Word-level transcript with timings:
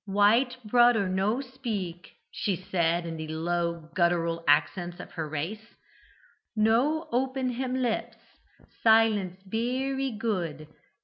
"'White 0.05 0.57
broder 0.65 1.07
no 1.07 1.41
speak,' 1.41 2.15
she 2.31 2.55
said, 2.55 3.05
in 3.05 3.17
the 3.17 3.27
low 3.27 3.91
guttural 3.93 4.43
accents 4.47 4.99
of 4.99 5.11
her 5.11 5.29
race; 5.29 5.75
'no 6.55 7.07
open 7.11 7.51
him 7.51 7.75
lips. 7.75 8.17
Silence 8.81 9.43
berry 9.45 10.09
good. 10.09 10.67